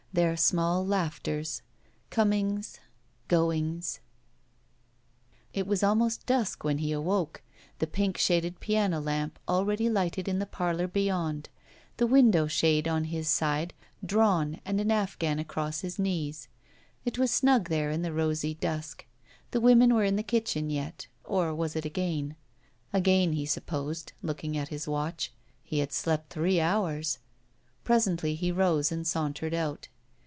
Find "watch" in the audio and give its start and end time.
24.89-25.31